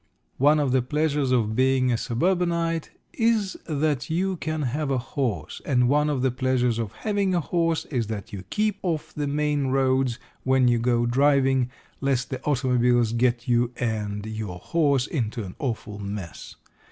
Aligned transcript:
One 0.39 0.59
of 0.59 0.71
the 0.71 0.81
pleasures 0.81 1.29
of 1.31 1.55
being 1.55 1.91
a 1.91 1.95
suburbanite 1.95 2.89
is 3.13 3.55
that 3.67 4.09
you 4.09 4.35
can 4.37 4.63
have 4.63 4.89
a 4.89 4.97
horse, 4.97 5.61
and 5.63 5.87
one 5.87 6.09
of 6.09 6.23
the 6.23 6.31
pleasures 6.31 6.79
of 6.79 6.91
having 6.93 7.35
a 7.35 7.39
horse 7.39 7.85
is 7.85 8.07
that 8.07 8.33
you 8.33 8.41
keep 8.49 8.79
off 8.81 9.13
the 9.13 9.27
main 9.27 9.67
roads 9.67 10.17
when 10.43 10.67
you 10.67 10.79
go 10.79 11.05
driving, 11.05 11.69
lest 11.99 12.31
the 12.31 12.41
automobiles 12.45 13.11
get 13.13 13.47
you 13.47 13.73
and 13.77 14.25
your 14.25 14.57
horse 14.57 15.05
into 15.05 15.43
an 15.43 15.53
awful 15.59 15.99
mess. 15.99 16.55